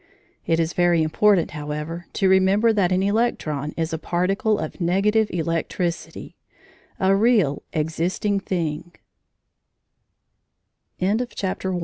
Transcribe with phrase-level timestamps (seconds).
[0.47, 5.29] It is very important, however, to remember that an electron is a particle of negative
[5.29, 6.35] electricity
[6.99, 8.93] _a real existing thi